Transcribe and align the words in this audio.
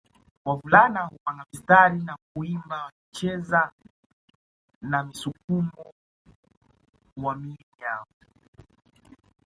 Wavulana 0.45 1.03
hupanga 1.05 1.45
msitari 1.53 1.99
na 1.99 2.17
kuimba 2.33 2.83
wakicheza 2.83 3.71
na 4.81 5.03
msukumo 5.03 5.93
wa 7.17 7.35
miili 7.35 7.65
yao 7.79 8.05